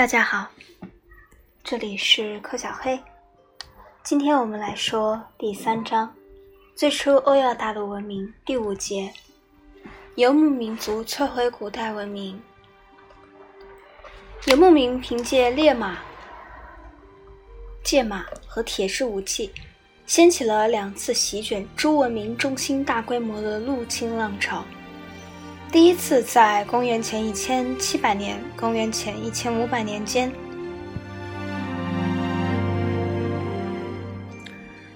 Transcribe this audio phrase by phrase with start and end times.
[0.00, 0.48] 大家好，
[1.62, 2.98] 这里是柯小黑。
[4.02, 6.10] 今天我们来说第三章：
[6.74, 9.12] 最初欧亚大陆文明第五节——
[10.16, 12.40] 游牧民族摧毁古代文明。
[14.46, 15.98] 游牧民凭借猎马、
[17.84, 19.52] 剑马和铁制武器，
[20.06, 24.64] 掀起了两次席卷诸文明中心、大规模的入侵浪潮。
[25.72, 30.32] 第一次在公元前一千七百年、公元前一千五百年间，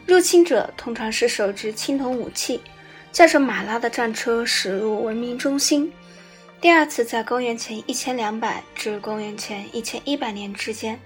[0.04, 2.60] 入侵者通常是手执青铜武器，
[3.12, 5.92] 驾着马拉的战车驶入文明中心。
[6.60, 10.98] 第二次在公元前一千两百至公元前一千一百年之间，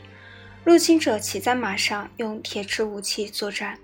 [0.65, 3.79] 入侵者骑在马上，用铁制武器作战。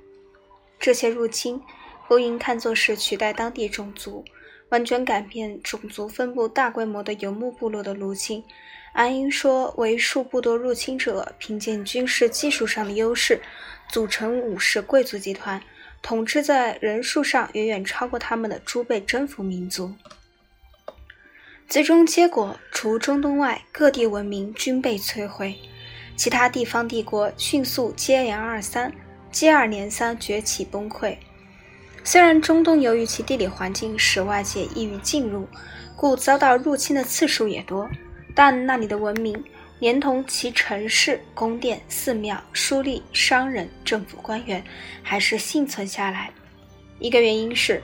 [0.80, 1.60] 这些入侵
[2.08, 4.24] 不应看作是取代当地种族。
[4.74, 8.42] 完全改变种族分布、大规模的游牧部落的入侵，
[8.92, 13.40] 安英说为数不多入侵者凭借军事技术上的优势，
[13.88, 15.62] 组成武士贵族集团，
[16.02, 19.94] 统治在人数上远远超过他们的诸被征服民族。
[21.68, 25.54] 最终结果，除中东外，各地文明均被摧毁，
[26.16, 28.92] 其他地方帝国迅速接连二三、
[29.30, 31.16] 接二连三崛起崩溃。
[32.06, 35.48] 虽然中东由于其地理环境使外界易于进入，
[35.96, 37.88] 故遭到入侵的次数也多，
[38.34, 39.42] 但那里的文明
[39.78, 44.62] 连同其城市、宫殿、寺庙、书吏、商人、政府官员，
[45.02, 46.30] 还是幸存下来。
[46.98, 47.82] 一个原因是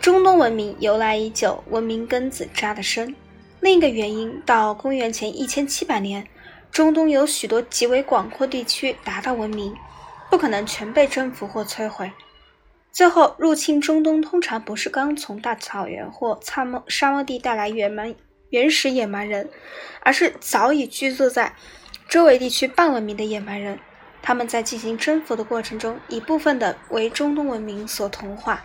[0.00, 3.14] 中东文明由来已久，文明根子扎得深；
[3.60, 6.26] 另一个原因，到公元前一千七百年，
[6.72, 9.74] 中东有许多极为广阔地区达到文明，
[10.30, 12.10] 不可能全被征服或摧毁。
[12.98, 18.12] 最后，入侵中东通常不是刚从大草原或沙漠沙漠地带来原蛮
[18.50, 19.48] 原始野蛮人，
[20.00, 21.54] 而是早已居住在
[22.08, 23.78] 周围地区半文明的野蛮人。
[24.20, 28.64] 他们在进行征服的过程中，一部分的为中东文明所同化。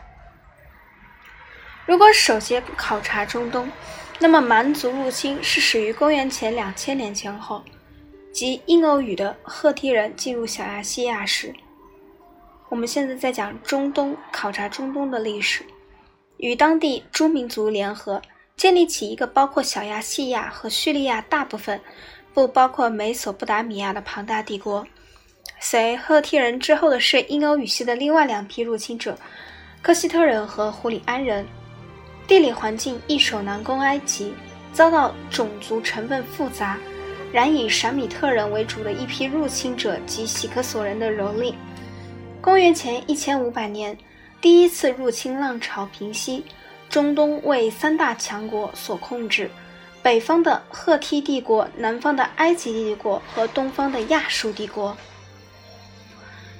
[1.85, 3.71] 如果首先考察中东，
[4.17, 7.63] 那么蛮族入侵是始于公元前两千年前后，
[8.33, 11.53] 即印欧语的赫梯人进入小亚细亚时。
[12.73, 15.63] 我们现在在讲中东，考察中东的历史，
[16.37, 18.19] 与当地诸民族联合，
[18.57, 21.79] 建立起一个包括小亚细亚和叙利亚大部分，
[22.33, 24.83] 不包括美索不达米亚的庞大帝国。
[25.59, 29.15] 随赫梯人之后的是印欧语系的另外两批入侵者，
[29.83, 31.45] 科西特人和胡里安人。
[32.25, 34.33] 地理环境易守难攻，埃及
[34.73, 36.79] 遭到种族成分复杂，
[37.31, 41.53] 然以闪米特人为主的一批入侵者及喜克索人的蹂躏。
[42.43, 43.97] 公元前一千五百年，
[44.41, 46.43] 第一次入侵浪潮平息，
[46.89, 49.49] 中东为三大强国所控制：
[50.01, 54.97] 北方的赫梯帝国、南方的埃及帝国和东方的亚述帝国。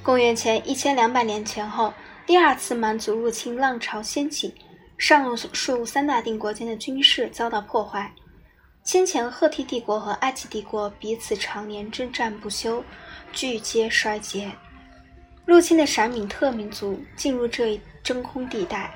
[0.01, 1.93] 公元前一千两百年前后，
[2.25, 4.55] 第二次蛮族入侵浪潮掀起，
[4.97, 8.09] 上述三大帝国间的军事遭到破坏。
[8.85, 12.81] 先前赫梯帝国和埃及帝国彼此常年征战不休，
[13.33, 14.49] 俱皆衰竭。
[15.45, 18.91] 入侵的闪米特民族进入这一真空地带。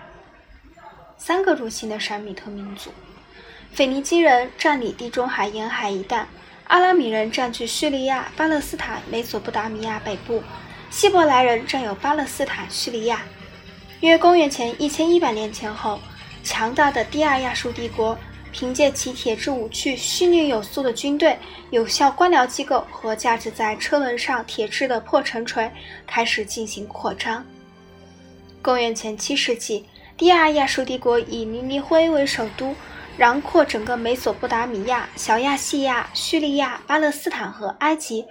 [1.18, 2.92] 三个入侵的闪米特民族：
[3.74, 6.26] 腓尼基人占领地中海沿海一带，
[6.68, 10.42] 阿拉米人占据叙利亚、巴勒斯坦、美索不达米亚北部，
[10.90, 13.24] 希伯来人占有巴勒斯坦、叙利亚。
[14.00, 16.00] 约公元前一千一百年前后，
[16.44, 18.18] 强大的第二亚述帝国。
[18.58, 21.38] 凭借其铁制武器、训练有素的军队、
[21.70, 25.72] 有效官僚机构和架置在车轮上铁制的破城锤，
[26.08, 27.46] 开始进行扩张。
[28.60, 29.86] 公元前七世纪，
[30.18, 32.74] 第二亚述帝国以尼尼微为首都，
[33.18, 38.26] 囊括整个美索不达米亚、小亚细亚、叙利亚、巴勒斯坦和埃及。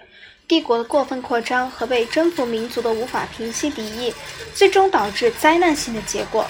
[0.48, 4.12] 帝国的过分扩张和被征服民族的无法平息敌意，
[4.52, 6.44] 最终导致灾难性的结果。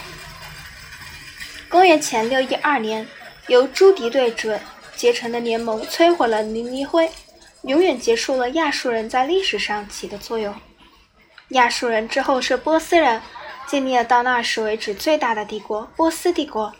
[1.68, 3.06] 公元前六一二年。
[3.48, 4.60] 由朱迪对准
[4.96, 7.08] 结成的联盟摧毁了尼尼灰，
[7.62, 10.54] 永远结束了亚述人在历史上起的作用。
[11.50, 13.22] 亚述人之后是波斯人，
[13.68, 16.72] 建立了到那时为止最大的帝国——波斯帝国。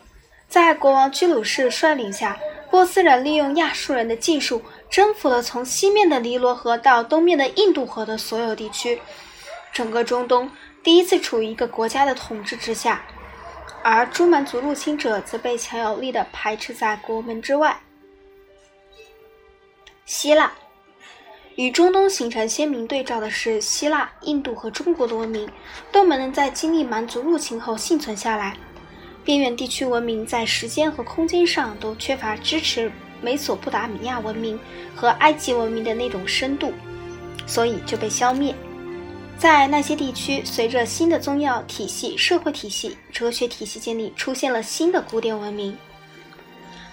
[0.49, 2.37] 在国王居鲁士率领下，
[2.69, 9.01] 波斯人利用亚述人的技术，征服了从西面的尼罗河到东面的印度河的所有地区，
[9.73, 10.51] 整个中东
[10.83, 13.05] 第一次处于一个国家的统治之下。
[13.83, 17.81] 而朱蛮族入侵者则被强有力地排斥在国门之外。
[20.05, 20.53] 希腊
[21.57, 25.49] 与中东形成鲜明对照的是，希腊、印度和中国的文明
[25.91, 28.57] 都没能在经历蛮族入侵后幸存下来。
[29.25, 34.61] 边远地区文明在时间和空间上都缺乏支持美索不达米亚文明
[34.95, 36.73] 和埃及文明的那种深度，
[37.47, 38.55] 所以就被消灭。
[39.39, 45.77] 在那些地区，随着新的宗教体系、社会体系、哲学体系建立，出现了新的古典文明。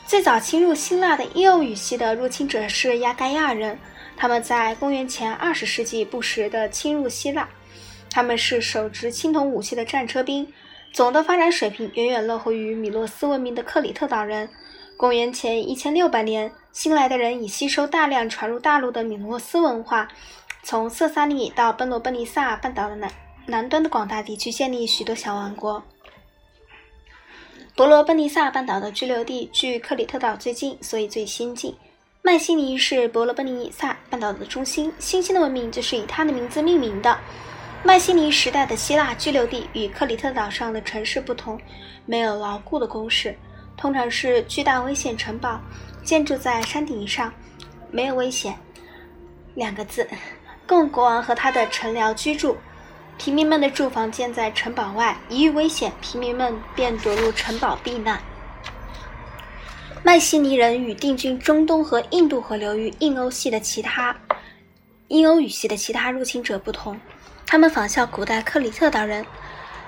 [0.06, 3.80] 最早侵入希腊的印欧语系的入侵者是亚该亚人，
[4.18, 7.48] 他们在公元前二十世纪不时地侵入希腊。
[8.10, 10.46] 他们是手执青铜武器的战车兵，
[10.92, 14.50] 总的发展水平远远落后于米诺斯文明的克里特岛人。
[14.98, 20.08] 公元前一千六百年，新来的人已吸收大量传入大陆的米诺斯文化。
[20.64, 23.12] 从色萨利到奔罗奔尼撒半岛的南
[23.46, 25.84] 南端的广大地区，建立许多小王国。
[27.76, 31.76] 伯罗奔尼撒半岛的居留地距克里特岛最近，所以最先进。
[32.22, 37.20] 迈锡尼是伯罗奔尼撒半岛的中心，新兴的文明就是以它的名字命名的。
[37.84, 41.60] 迈锡尼时代的希腊居留地与克里特岛上的城市不同，
[42.06, 43.38] 没有牢固的工事，
[43.76, 45.60] 通常是巨大危险城堡，
[46.06, 47.34] 建筑在山顶上，
[47.92, 48.58] 没有危险
[49.56, 50.08] 两个字。
[50.66, 52.58] 供国王和他的臣僚居住，
[53.18, 58.22] 平民们的住房建在城堡外，一遇危险，平民们便躲入城堡避难。
[60.04, 64.16] 迈锡尼人与定居中东和印度河流域印欧系的其他
[65.08, 67.00] 印欧语系的其他入侵者不同，
[67.46, 69.26] 他们仿效古代克里特岛人，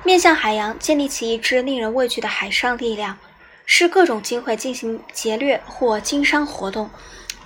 [0.04, 3.18] 面向海洋，建立起一支令人畏惧的海上力量，
[3.66, 6.90] 视各种机会进行劫掠或经商活动，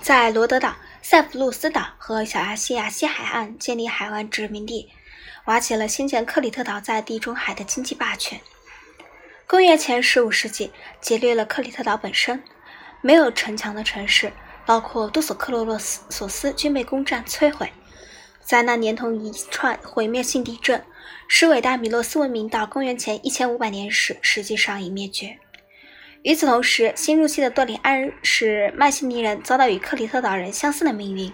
[0.00, 0.74] 在罗德岛。
[1.02, 4.90] 塞浦路斯岛和小亚细亚西海岸建立海湾殖民地，
[5.46, 8.38] 瓦解了先前克里特岛在地中海的经济霸权。
[9.46, 10.70] 公元前十五世纪，
[11.00, 12.42] 劫掠了克里特岛本身，
[13.00, 14.30] 没有城墙的城市，
[14.66, 17.72] 包括多索克罗洛斯索斯，均被攻占摧毁。
[18.42, 20.84] 灾难连同一串毁灭性地震，
[21.26, 25.38] 使伟大米诺斯文明到公元前一千五百年时，实际上已灭绝。
[26.22, 31.32] 与此同时，新入侵的多里安使迈锡尼人遭到与克里特岛人相似的命运。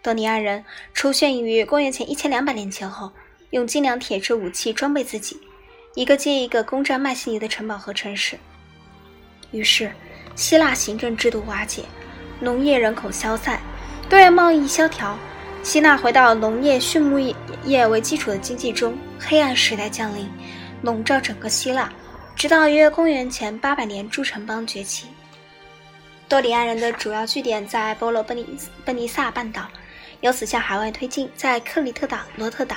[0.00, 0.64] 多里安人
[0.94, 3.10] 出现于公元前一千两百年前后，
[3.50, 5.40] 用精良铁制武器装备自己，
[5.96, 8.38] 一个接一个攻占迈锡尼的城堡和城市。
[9.50, 9.90] 于是，
[10.36, 11.82] 希腊行政制度瓦解，
[12.38, 13.60] 农业人口消散，
[14.08, 15.18] 对外贸易萧条，
[15.64, 17.18] 希腊回到农业、畜牧
[17.64, 20.30] 业为基础的经济中，黑暗时代降临，
[20.82, 21.92] 笼罩整个希腊。
[22.34, 25.06] 直到约公元前八百年，诸城邦崛起。
[26.28, 28.44] 多里安人的主要据点在波罗奔尼
[28.84, 29.68] 奔尼撒半岛，
[30.22, 32.76] 由此向海外推进，在克里特岛、罗特岛、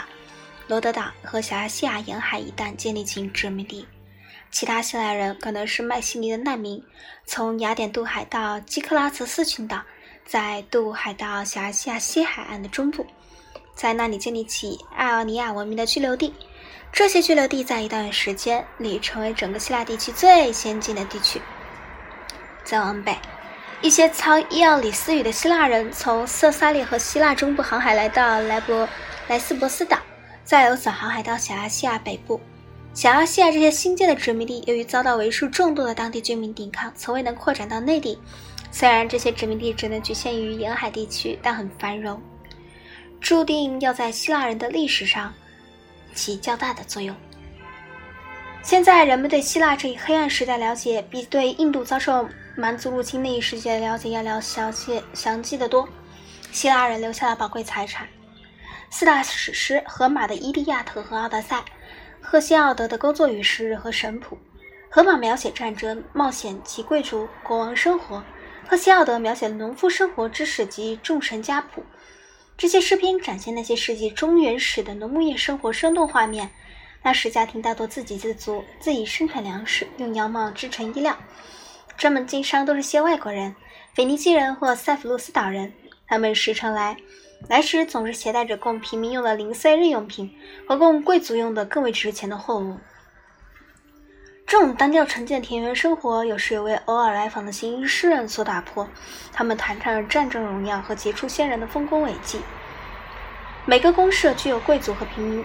[0.68, 3.88] 罗德岛和小亚细亚沿海一带建立起殖民地。
[4.52, 6.82] 其他希腊人可能是迈锡尼的难民，
[7.26, 9.82] 从雅典渡海到基克拉茨斯群岛，
[10.26, 13.06] 再渡海到小亚细亚西海岸的中部，
[13.74, 16.32] 在那里建立起爱奥尼亚文明的居留地。
[16.92, 21.42] 这些居留地在一段时间里成为整个希腊地区最先进的地区。
[22.64, 23.18] 再往北，
[23.82, 28.88] 一些操伊奥里斯语的希腊人从色萨利和希腊中部航海来到莱博
[29.28, 30.00] 莱斯博斯岛，
[30.44, 32.40] 再由此航海到小亚细亚北部。
[32.94, 38.18] 小亚细亚这些新建的殖民地，由于遭到为数众多的当地居民抵抗，从未能扩展到内地。
[38.72, 42.22] 虽然这些殖民地只能局限于沿海地区，但很繁荣，
[43.20, 45.34] 注定要在希腊人的历史上。
[46.16, 47.16] 起较大的作用。
[48.64, 55.88] 现在人们对希腊这一黑暗时代了解，比对印度遭受蛮族入侵那一世纪的了解要了详细详细的多。
[56.52, 58.08] 希腊人留下了宝贵财产：
[58.90, 61.58] 四大史诗——荷马的《伊利亚特》和《奥德赛》，
[62.22, 64.36] 赫西奥德的《工作与时日》和《神谱》。
[64.90, 68.24] 荷马描写战争、冒险及贵族国王生活；
[68.68, 71.84] 赫西奥德描写农夫生活、知识及众神家谱。
[72.58, 76.50] 这些诗篇展现那些世纪中原始的农牧业生活生动画面。
[77.04, 81.18] 那时家庭大多自给自足，自己生产粮食，用羊毛织成衣料。
[81.98, 83.56] 专门经商都是些外国人，
[83.94, 85.74] 腓尼基人或塞浦路斯岛人。
[86.08, 86.96] 他们时常来，
[87.50, 90.34] 来时总是携带着供平民用的零碎日用品
[90.66, 92.78] 和供贵族用的更为值钱的货物。
[94.48, 98.88] 这种单调沉静的田园生活，有时也为偶尔来访的行医诗人所打破。
[99.34, 102.40] 他们谈唱着战争荣耀和杰出先人的丰功伟绩。
[103.66, 105.44] 每个公社具有贵族和平民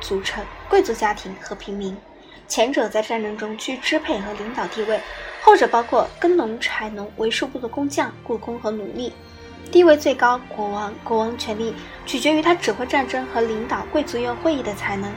[0.00, 1.96] 组成，贵族家庭和平民，
[2.48, 5.00] 前者在战争中居支配和领导地位，
[5.40, 9.12] 后者包括耕农、柴农、为数不多的工匠、雇工和奴隶。
[9.70, 11.72] 地位最高，国王，国王权力
[12.04, 15.08] 取决于他指挥战争和领导贵族院会议的才能。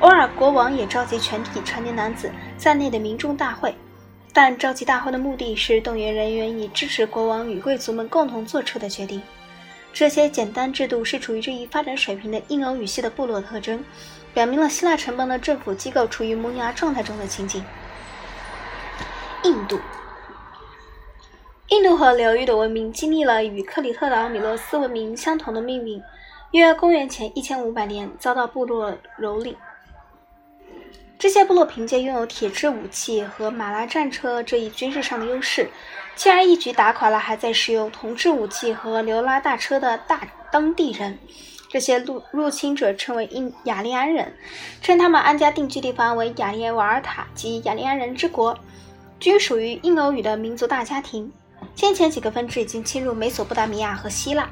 [0.00, 3.74] 偶尔，国王也召集全体成年男子在内的民众大会，
[4.32, 9.20] 但召集大会的目的是动员人员以支持国王与贵族们共同做出的决定。
[9.92, 13.84] 这些简单制度是处于这一发展水平的印欧语系的部落特征，
[14.32, 17.62] 表明了希腊城邦的政府机构处于萌芽状态中的情景。
[19.44, 19.78] 印度，
[21.68, 26.02] 印度河流域的文明经历了与克里特岛米洛斯文明相同的命运。
[26.52, 29.54] 约公元前一千五百年，遭到部落蹂躏。
[31.20, 35.68] 这些部落凭借拥有铁制武器和马拉战车这一军事上的优势，
[36.16, 41.18] 轻而易举打垮了还在使用铜制武器和牛拉大车的大当地人。
[41.68, 44.34] 这些入入侵者称为印雅利安人，
[44.80, 48.58] 称他们安家定居地方为雅利瓦尔塔及雅利安人之国，
[49.18, 51.30] 均属于印欧语的民族大家庭。
[51.74, 54.50] 先前几个分支已经侵入美索不达米亚和希腊。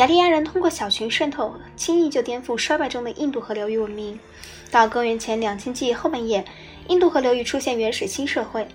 [0.00, 4.18] 雅利安人通过小群渗透，轻易就颠覆衰败中的印度河流域文明。
[4.70, 6.42] 到公元前两千纪后半叶，
[6.88, 8.66] 印度河流域出现原始新社会。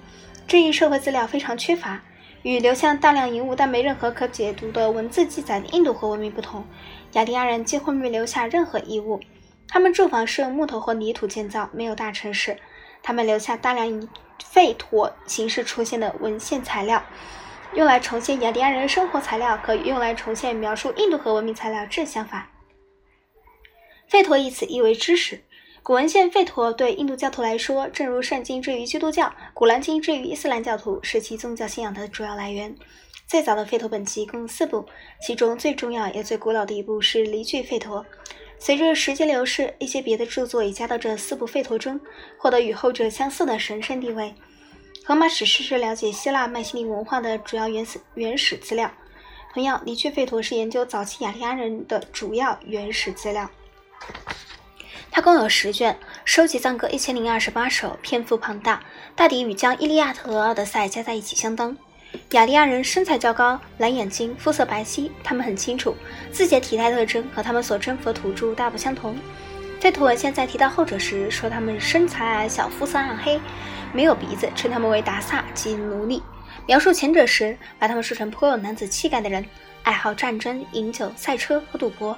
[0.48, 2.00] 这一社会资料非常缺乏，
[2.44, 6.64] 与留下大量银物但没任何可解读的文字记载的印度河文明不同。
[7.14, 9.20] 雅利安人几乎没留下任何遗物，
[9.68, 12.56] 他们住房是用木头或泥土建造，没有大城市。
[13.02, 14.08] 他们留下大量以
[14.44, 17.02] 废土形式出现的文献材料。
[17.74, 22.48] 用来重现雅利安人生活材料和用来重现描述印度河文明材料正相反。
[24.10, 25.44] 吠陀一词意为知识。
[25.84, 32.76] 古文献吠陀对印度教徒来说，正如圣经之于基督教、古兰经之于伊斯兰教徒，是其宗教信仰的主要来源。
[33.28, 34.86] 最早的吠陀本集共四部，
[35.22, 38.04] 其中最重要也最古老的一部是离句吠陀。
[38.58, 42.00] 随着时间流逝，一些别的著作也加到这四部吠陀中，
[42.38, 44.34] 获得与后者相似的神圣地位。
[45.08, 48.92] 荷马史诗是了解希腊迈锡尼文化的主要原始原始资料。
[49.54, 53.48] 同样，离去费陀是研究早期雅利安人的主要原始资料。
[55.12, 55.96] 它共有十卷，
[56.26, 58.84] 收集赞歌一千零二十八首，篇幅庞大，
[59.16, 61.78] 大抵与将《伊利亚特》和《奥德赛》加在一起相当。
[62.32, 65.12] 雅利安人身材较高，蓝眼睛，肤色白皙。
[65.24, 65.96] 他们很清楚
[66.32, 69.16] 自己的体态特征和他们所征服的土著大不相同。
[69.80, 73.40] 在图文现在提到后者时，说他们身材矮小，肤色暗黑。
[73.94, 76.22] 没有鼻子，称他们为达萨及奴隶。
[76.66, 79.46] 描述前者时，把他们说成颇有男子气概的人，
[79.84, 82.18] 爱好战争、饮酒、赛车和赌博。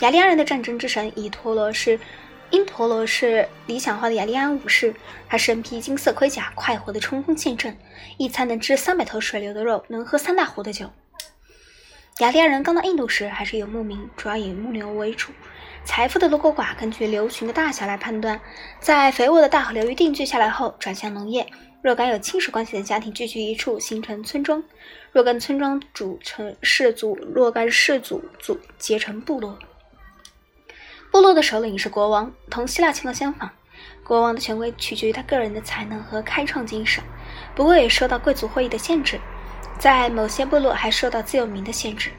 [0.00, 1.98] 雅利安人的战争之神伊陀罗是
[2.50, 4.94] 因陀罗是理想化的雅利安武士，
[5.28, 7.76] 他身披金色盔甲，快活地冲锋陷阵，
[8.16, 10.88] 一餐能吃三百头水牛的肉，能喝三大壶的酒。
[12.18, 15.32] 雅利安人刚到印度时还是游牧民，主要以牧牛为主。
[15.84, 18.40] 财富的多寡根据流群的大小来判断。
[18.78, 21.46] 在肥沃的大河流域定居下来后，转向农业。
[21.80, 24.60] 若干有亲属关系的家庭聚居一处，形成村庄；
[25.12, 29.58] 若干村庄组成氏族，若干氏族组结成部落。
[31.10, 33.50] 部落的首领是国王，同希腊情况相仿。
[34.02, 37.02] 国王的权威取决于他个人的才能和开创精神，
[37.54, 39.20] 不过也受到贵族会议的限制。
[39.78, 42.10] 在某些部落还受到自由民的限制。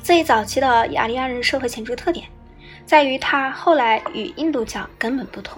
[0.00, 2.26] 最早期的雅利安人社会显著特点。
[2.90, 5.56] 在于它后来与印度教根本不同，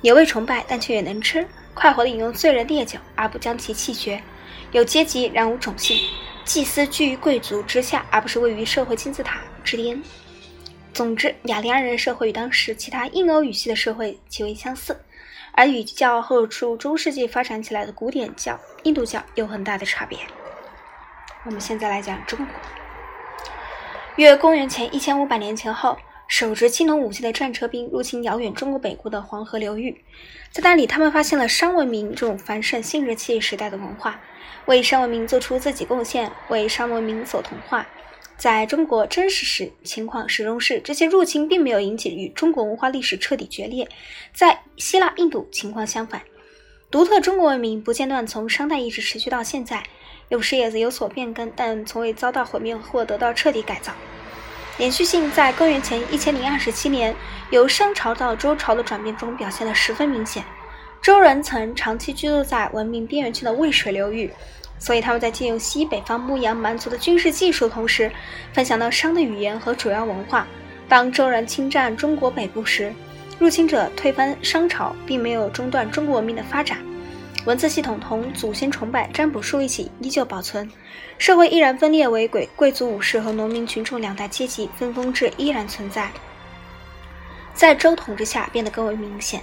[0.00, 4.22] 也未崇拜，但却也能吃，快活地饮用醉人烈酒，而不将其弃绝。
[4.70, 5.98] 有阶级，然无种姓，
[6.44, 10.00] 祭司居于贵族之下，而不是位于社会金字塔之巅。
[10.94, 14.96] 总之，雅利安人社会与当时其他印欧语系的社会极为相似，
[15.54, 20.16] 而与较后处中世纪发展起来的古典教印度教有很大的差别。
[21.44, 22.46] 我们现在来讲中国，
[24.14, 25.98] 约公元前一千五百年前后。
[26.32, 30.02] 手执青铜武器的战车兵入侵遥远中国北部的黄河流域，
[30.50, 34.18] 在那里，他们发现了商文明这种繁盛新石器时代的文化，
[34.64, 37.86] 为商文明做出自己贡献，为商文明所同化。
[38.38, 43.86] 在中国真实史情况始终是，这些入侵并没有引起与中国文化历史彻底决裂。
[44.32, 46.22] 在希腊、印度情况相反，
[46.90, 49.82] 独特中国文明不间断从商代一直持续到现在，
[50.30, 53.92] 有时也有所变更，但从未遭到毁灭或得到彻底改造。
[54.78, 57.14] 连续性在公元前一千零二十七年
[57.50, 60.42] 由商朝到周朝的转变中表现得十分明显。
[61.02, 64.30] 周人曾长期居住在文明边缘区的渭水流域，
[64.78, 68.10] 所以他们在借用西北方牧羊蛮族的军事技术同时，
[68.52, 70.46] 分享了商的语言和主要文化。
[70.88, 72.92] 当周人侵占中国北部时，
[73.38, 76.78] 入侵者推翻商朝，并没有中断中国文明的发展。
[77.44, 80.70] 文字系统同祖先崇拜、占卜术一起依旧保存，
[81.18, 86.08] 社会依然分裂为贵贵族、武士和农民群众两大阶级，分封制依然存在。
[87.52, 89.42] 在周统治下变得更为明显，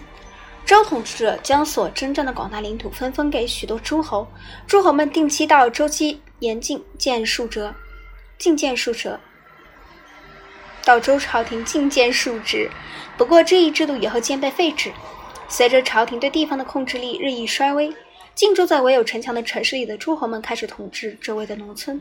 [0.65, 4.25] 周统治者将所征战的广大领土分封给许多诸侯，
[4.65, 7.75] 诸侯们定期到周期严禁见数折，
[8.39, 9.19] 觐见数折，
[10.85, 12.71] 到周朝廷觐见数职。
[13.17, 14.89] 不过这一制度以后渐被废止。
[15.49, 17.91] 随着朝廷对地方的控制力日益衰微，
[18.35, 21.99] 进驻在唯有城墙的城市里的诸侯们开始统治周围的农村。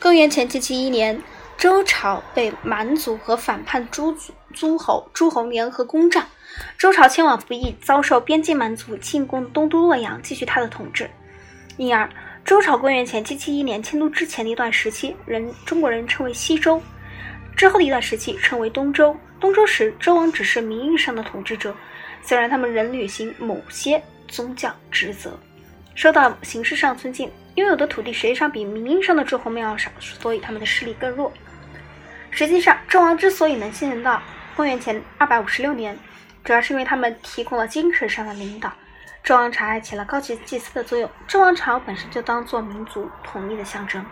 [0.00, 1.22] 公元前七七一年，
[1.58, 4.16] 周朝被蛮族和反叛诸
[4.54, 6.26] 诸侯诸侯联合攻占，
[6.78, 11.08] 周朝迁往服役，遭受边境蛮族进攻东都洛阳，继续他的统治。
[11.76, 12.08] 因而，
[12.42, 16.80] 周朝公元前七七一年迁都之前的一段时期，人中国人称为西周；
[17.54, 19.14] 之后的一段时期称为东周。
[19.38, 21.74] 东周时，周王只是名义上的统治者，
[22.22, 25.38] 虽然他们仍履行某些宗教职责，
[25.94, 27.30] 受到形式上尊敬。
[27.56, 31.32] 拥有的土地实际上比名义上的诸侯们要少，所以他们的势力更弱。
[32.30, 34.22] 实际上，周王之所以能幸存到
[34.54, 35.98] 公元前二百五十六年，
[36.44, 38.70] 主要是因为他们提供了精神上的领导。
[39.22, 41.10] 周王朝还起了高级祭司的作用。
[41.26, 44.04] 周王朝本身就当做民族统一的象征。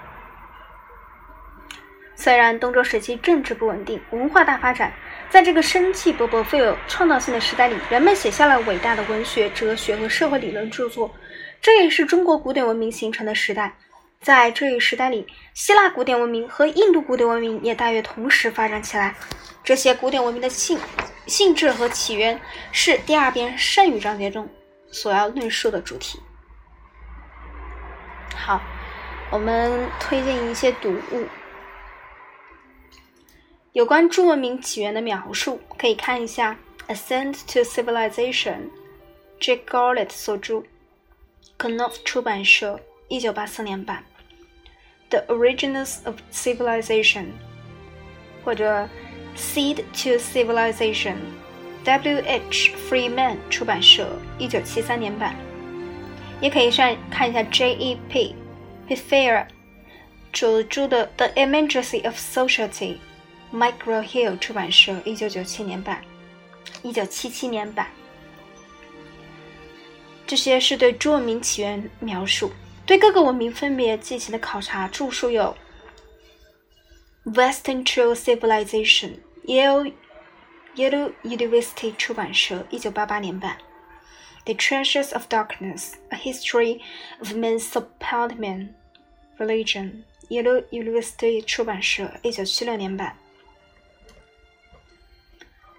[2.16, 4.92] 虽然东周时期政治不稳定，文化大发展，
[5.30, 11.12] 在这个生气勃勃、富有创造性的时代里，人们写下了伟大的文学、哲学和社会理论著作。
[11.60, 13.74] 这也是中国古典文明形成的时代。
[14.20, 19.14] 在这一时代里，希腊古典文明和印度古典文明也大约同时发展起来。
[19.62, 20.78] 这些古典文明的性
[21.26, 22.40] 性质和起源
[22.70, 24.48] 是第二篇圣语章节中
[24.90, 26.20] 所要论述的主题。
[28.34, 28.60] 好，
[29.30, 31.26] 我们推荐一些读物，
[33.73, 36.57] 有关诸文明起源的描述，可以看一下《
[36.93, 40.63] Ascent to Civilization》，Jack Garlett 所着，
[41.57, 44.03] Knopf 出版社，一九八四年版。
[45.09, 47.27] The Origins of Civilization，
[48.43, 48.87] 或者
[49.35, 52.23] Seed to Civilization，W.
[52.25, 52.71] H.
[52.89, 55.35] Freeman 出版社，一九七三年版。
[56.41, 57.75] 也可以上看一下 J.
[57.75, 57.97] E.
[58.09, 58.35] P.
[58.87, 59.47] p i f e r
[60.33, 62.15] 所着的 The Immediacy of
[63.52, 66.02] Micro Hill 出版社，一九九七年版，
[66.82, 67.88] 一九七七年版。
[70.26, 72.50] 这些是对朱文明起源描述。
[72.86, 75.56] 对各个文明分别进行的考察著述有
[77.32, 79.12] 《Western Trail Civilization》
[79.46, 79.92] ，Yale
[80.76, 83.56] Yale University 出版社，一九八八年版；
[84.44, 86.80] 《The Treasures of Darkness: A History
[87.20, 88.68] of Mesopotamia
[89.38, 93.16] Religion》，Yale University 出版社，一九七六年版。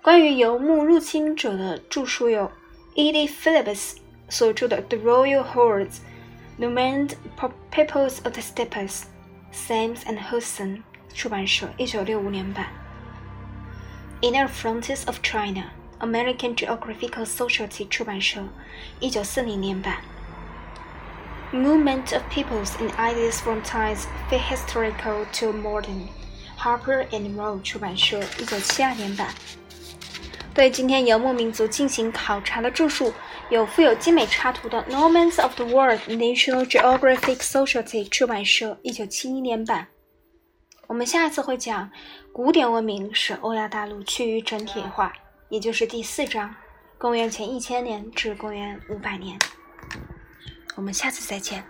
[0.04, 2.50] 关于游牧入侵者的着述有
[2.94, 3.28] E.D.
[3.28, 3.96] Phillips
[4.28, 7.14] 所着的《The Royal Hordes》。Nomad
[7.70, 9.04] Peoples of the Steppes,
[9.50, 10.82] Sams and Hudson
[11.14, 12.66] 出版社，一九六五年版。
[14.20, 18.42] Inner Frontiers of China, American Geographical Society 出版社，
[18.98, 20.02] 一九四零年版。
[21.50, 26.08] Movement of Peoples and Ideas from Times Historical to Modern,
[26.58, 29.28] Harper and Row 出版社，一九七二年版。
[30.55, 33.13] 对今天游牧民族进行考察的著述。
[33.49, 39.85] 有附有精美插图的《Nomads of the World》，National Geographic Society 出版社，一九七一年版。
[40.87, 41.91] 我们下次会讲
[42.31, 45.11] 古典文明使欧亚大陆趋于整体化，
[45.49, 46.55] 也就是第四章，
[46.97, 49.37] 公元前一千年至公元五百年。
[50.75, 51.63] 我们下次再见。